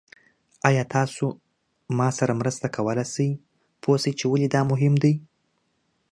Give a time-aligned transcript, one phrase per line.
[0.67, 1.25] ایا تاسو
[1.97, 3.29] ما سره مرسته کولی شئ
[3.81, 5.13] پوه شئ چې ولې دا مهم دی؟